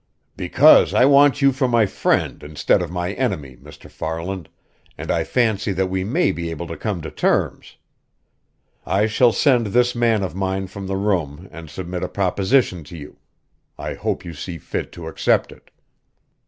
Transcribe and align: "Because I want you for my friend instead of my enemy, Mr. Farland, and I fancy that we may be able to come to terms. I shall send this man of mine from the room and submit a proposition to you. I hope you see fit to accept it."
"Because 0.35 0.95
I 0.95 1.05
want 1.05 1.43
you 1.43 1.51
for 1.51 1.67
my 1.67 1.85
friend 1.85 2.41
instead 2.41 2.81
of 2.81 2.89
my 2.89 3.13
enemy, 3.13 3.55
Mr. 3.57 3.87
Farland, 3.87 4.49
and 4.97 5.11
I 5.11 5.23
fancy 5.23 5.73
that 5.73 5.91
we 5.91 6.03
may 6.03 6.31
be 6.31 6.49
able 6.49 6.65
to 6.69 6.75
come 6.75 7.01
to 7.01 7.11
terms. 7.11 7.77
I 8.83 9.05
shall 9.05 9.31
send 9.31 9.67
this 9.67 9.93
man 9.93 10.23
of 10.23 10.33
mine 10.33 10.65
from 10.65 10.87
the 10.87 10.97
room 10.97 11.47
and 11.51 11.69
submit 11.69 12.01
a 12.01 12.07
proposition 12.09 12.83
to 12.85 12.97
you. 12.97 13.17
I 13.77 13.93
hope 13.93 14.25
you 14.25 14.33
see 14.33 14.57
fit 14.57 14.91
to 14.93 15.05
accept 15.05 15.51
it." 15.51 15.69